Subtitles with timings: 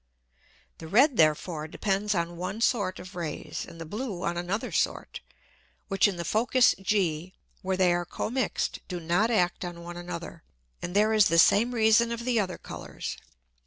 [0.79, 5.19] The red therefore depends on one sort of Rays, and the blue on another sort,
[5.89, 10.41] which in the Focus G where they are commix'd, do not act on one another.
[10.81, 13.15] And there is the same Reason of the other Colours.